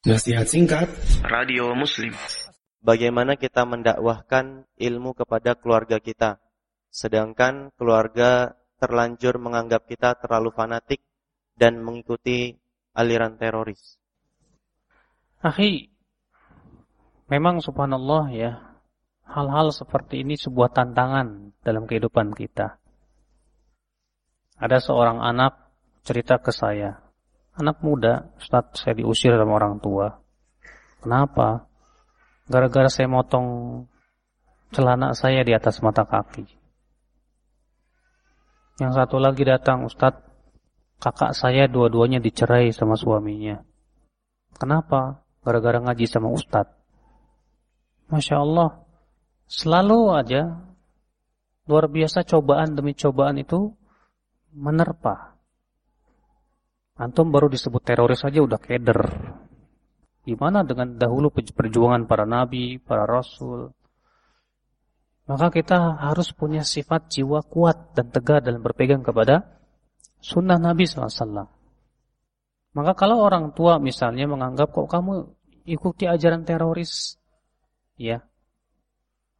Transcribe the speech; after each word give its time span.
Nasihat 0.00 0.48
singkat. 0.48 0.88
Radio 1.28 1.76
Muslim. 1.76 2.16
Bagaimana 2.80 3.36
kita 3.36 3.68
mendakwahkan 3.68 4.64
ilmu 4.80 5.12
kepada 5.12 5.52
keluarga 5.60 6.00
kita? 6.00 6.40
Sedangkan 6.88 7.68
keluarga 7.76 8.56
terlanjur 8.80 9.36
menganggap 9.36 9.84
kita 9.84 10.16
terlalu 10.16 10.56
fanatik 10.56 11.04
Dan 11.52 11.84
mengikuti 11.84 12.56
aliran 12.96 13.36
teroris. 13.36 14.00
Akhi 15.44 15.92
Memang 17.28 17.60
subhanallah 17.60 18.32
ya 18.32 18.56
Hal-hal 19.28 19.68
seperti 19.68 20.24
ini 20.24 20.40
sebuah 20.40 20.72
tantangan 20.72 21.52
dalam 21.60 21.84
kehidupan 21.84 22.32
kita. 22.32 22.80
Ada 24.56 24.80
seorang 24.80 25.20
anak 25.20 25.60
cerita 26.08 26.40
ke 26.40 26.56
saya 26.56 27.09
anak 27.56 27.82
muda, 27.82 28.30
Ustaz, 28.38 28.78
saya 28.78 28.94
diusir 28.98 29.34
sama 29.34 29.58
orang 29.58 29.82
tua. 29.82 30.20
Kenapa? 31.00 31.70
Gara-gara 32.50 32.90
saya 32.90 33.06
motong 33.06 33.46
celana 34.74 35.14
saya 35.14 35.42
di 35.42 35.54
atas 35.54 35.82
mata 35.82 36.06
kaki. 36.06 36.46
Yang 38.80 38.92
satu 38.96 39.16
lagi 39.20 39.44
datang, 39.44 39.86
Ustaz, 39.86 40.18
kakak 41.00 41.32
saya 41.32 41.66
dua-duanya 41.66 42.20
dicerai 42.20 42.72
sama 42.72 42.96
suaminya. 42.96 43.60
Kenapa? 44.56 45.24
Gara-gara 45.40 45.80
ngaji 45.80 46.04
sama 46.04 46.28
Ustaz. 46.32 46.68
Masya 48.10 48.42
Allah, 48.42 48.82
selalu 49.46 49.98
aja 50.12 50.42
luar 51.70 51.86
biasa 51.86 52.26
cobaan 52.26 52.74
demi 52.74 52.98
cobaan 52.98 53.38
itu 53.38 53.78
menerpa. 54.50 55.29
Antum 57.00 57.32
baru 57.32 57.48
disebut 57.48 57.80
teroris 57.80 58.20
saja 58.20 58.44
udah 58.44 58.60
keder. 58.60 59.00
Gimana 60.28 60.60
dengan 60.68 61.00
dahulu 61.00 61.32
perjuangan 61.32 62.04
para 62.04 62.28
nabi, 62.28 62.76
para 62.76 63.08
rasul? 63.08 63.72
Maka 65.24 65.48
kita 65.48 65.96
harus 65.96 66.36
punya 66.36 66.60
sifat 66.60 67.08
jiwa 67.08 67.40
kuat 67.40 67.96
dan 67.96 68.12
tegar 68.12 68.44
dalam 68.44 68.60
berpegang 68.60 69.00
kepada 69.00 69.48
sunnah 70.20 70.60
Nabi 70.60 70.84
SAW. 70.84 71.48
Maka 72.76 72.92
kalau 72.92 73.24
orang 73.24 73.56
tua 73.56 73.80
misalnya 73.80 74.28
menganggap 74.28 74.68
kok 74.68 74.90
kamu 74.90 75.32
ikuti 75.64 76.04
ajaran 76.04 76.44
teroris, 76.44 77.16
ya, 77.96 78.26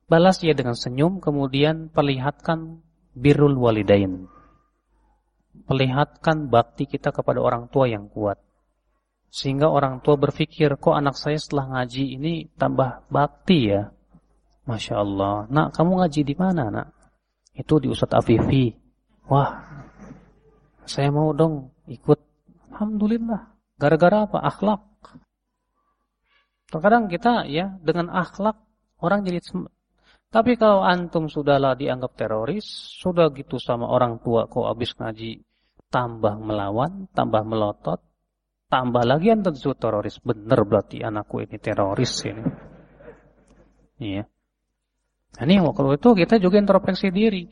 balas 0.08 0.40
ya 0.40 0.56
dengan 0.56 0.78
senyum, 0.78 1.18
kemudian 1.18 1.92
perlihatkan 1.92 2.80
birrul 3.12 3.58
walidain 3.58 4.30
perlihatkan 5.70 6.50
bakti 6.50 6.90
kita 6.90 7.14
kepada 7.14 7.38
orang 7.38 7.70
tua 7.70 7.86
yang 7.86 8.10
kuat. 8.10 8.42
Sehingga 9.30 9.70
orang 9.70 10.02
tua 10.02 10.18
berpikir, 10.18 10.74
kok 10.74 10.98
anak 10.98 11.14
saya 11.14 11.38
setelah 11.38 11.78
ngaji 11.78 12.18
ini 12.18 12.50
tambah 12.58 13.06
bakti 13.06 13.70
ya. 13.70 13.94
Masya 14.66 14.98
Allah. 14.98 15.46
Nak, 15.46 15.70
kamu 15.78 16.02
ngaji 16.02 16.20
di 16.26 16.34
mana 16.34 16.74
nak? 16.74 16.90
Itu 17.54 17.78
di 17.78 17.86
Ustadz 17.86 18.18
Afifi. 18.18 18.74
Wah, 19.30 19.62
saya 20.82 21.14
mau 21.14 21.30
dong 21.30 21.70
ikut. 21.86 22.18
Alhamdulillah. 22.74 23.54
Gara-gara 23.78 24.26
apa? 24.26 24.42
Akhlak. 24.42 24.82
Terkadang 26.66 27.06
kita 27.06 27.46
ya 27.46 27.78
dengan 27.78 28.10
akhlak 28.10 28.58
orang 28.98 29.22
jadi 29.22 29.38
tapi 30.30 30.54
kalau 30.54 30.86
antum 30.86 31.26
sudahlah 31.26 31.74
dianggap 31.74 32.14
teroris, 32.14 32.62
sudah 33.02 33.34
gitu 33.34 33.58
sama 33.58 33.90
orang 33.90 34.22
tua 34.22 34.46
kok 34.46 34.62
habis 34.62 34.94
ngaji, 34.94 35.42
tambah 35.90 36.38
melawan, 36.38 37.10
tambah 37.12 37.42
melotot, 37.42 38.00
tambah 38.70 39.02
lagi 39.02 39.34
antum 39.34 39.52
disebut 39.52 39.78
teroris. 39.78 40.16
Bener 40.22 40.62
berarti 40.62 41.02
anakku 41.02 41.42
ini 41.42 41.58
teroris 41.58 42.14
ini. 42.24 42.42
Iya. 44.00 44.24
Nah, 45.36 45.42
ini 45.44 45.60
kalau 45.60 45.92
itu 45.94 46.08
kita 46.16 46.38
juga 46.38 46.56
introspeksi 46.62 47.12
diri. 47.12 47.50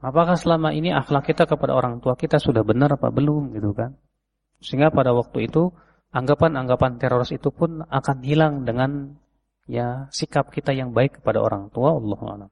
Apakah 0.00 0.36
selama 0.36 0.72
ini 0.72 0.94
akhlak 0.96 1.28
kita 1.28 1.44
kepada 1.44 1.76
orang 1.76 2.00
tua 2.00 2.16
kita 2.16 2.40
sudah 2.40 2.64
benar 2.64 2.96
apa 2.96 3.12
belum 3.12 3.52
gitu 3.52 3.76
kan? 3.76 4.00
Sehingga 4.60 4.88
pada 4.88 5.12
waktu 5.12 5.48
itu 5.48 5.72
anggapan-anggapan 6.12 6.96
teroris 6.96 7.36
itu 7.36 7.52
pun 7.52 7.84
akan 7.84 8.16
hilang 8.24 8.64
dengan 8.64 9.16
ya 9.68 10.08
sikap 10.08 10.48
kita 10.48 10.72
yang 10.72 10.96
baik 10.96 11.20
kepada 11.20 11.44
orang 11.44 11.68
tua 11.68 11.92
Allah 11.96 12.48